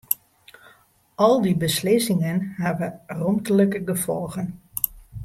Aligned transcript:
Al 1.25 1.35
dy 1.43 1.53
beslissingen 1.63 2.39
hawwe 2.61 2.87
romtlike 3.19 3.79
gefolgen. 3.89 4.47